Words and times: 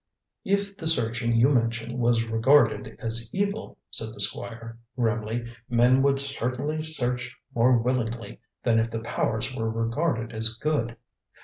"If 0.43 0.77
the 0.77 0.87
searching 0.87 1.33
you 1.35 1.47
mention 1.49 1.99
was 1.99 2.25
regarded 2.25 2.97
as 2.99 3.29
evil," 3.35 3.77
said 3.91 4.15
the 4.15 4.19
Squire 4.19 4.79
grimly, 4.97 5.53
"men 5.69 6.01
would 6.01 6.19
certainly 6.19 6.81
search 6.81 7.37
more 7.53 7.77
willingly 7.77 8.39
than 8.63 8.79
if 8.79 8.89
the 8.89 9.01
powers 9.01 9.55
were 9.55 9.69
regarded 9.69 10.33
as 10.33 10.55
good. 10.55 10.97